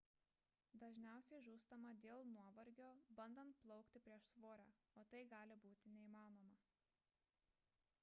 dažniausia 0.83 1.37
žūstama 1.47 1.91
dėl 2.05 2.25
nuovargio 2.31 2.89
bandant 3.21 3.55
plaukti 3.67 4.03
prieš 4.09 4.27
srovę 4.33 4.69
o 5.03 5.07
tai 5.15 5.25
gali 5.37 5.63
būti 5.69 5.97
neįmanoma 5.99 6.61